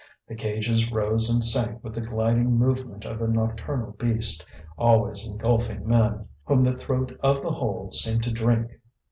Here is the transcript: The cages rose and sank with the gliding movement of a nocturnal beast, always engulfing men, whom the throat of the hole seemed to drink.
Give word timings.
The 0.27 0.33
cages 0.33 0.91
rose 0.91 1.29
and 1.31 1.43
sank 1.43 1.83
with 1.83 1.93
the 1.93 2.01
gliding 2.01 2.57
movement 2.57 3.05
of 3.05 3.21
a 3.21 3.27
nocturnal 3.27 3.91
beast, 3.91 4.43
always 4.75 5.29
engulfing 5.29 5.87
men, 5.87 6.25
whom 6.43 6.59
the 6.61 6.75
throat 6.75 7.15
of 7.21 7.43
the 7.43 7.51
hole 7.51 7.91
seemed 7.91 8.23
to 8.23 8.31
drink. 8.31 8.71